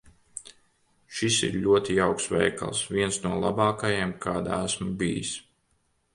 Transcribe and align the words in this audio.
Šis 1.17 1.37
ir 1.47 1.57
ļoti 1.65 1.97
jauks 1.97 2.27
veikals. 2.37 2.81
Viens 2.97 3.21
no 3.27 3.35
labākajiem, 3.45 4.17
kādā 4.27 4.61
esmu 4.73 4.91
bijis. 5.05 5.37